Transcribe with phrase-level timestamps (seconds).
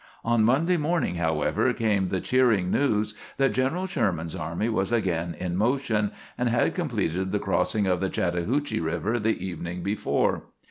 [0.25, 5.55] On Monday morning, however, came the cheering news that General Sherman's army was again in
[5.55, 10.45] motion, and had completed the crossing of the Chattahoochee River the evening before.